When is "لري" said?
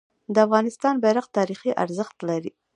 2.29-2.51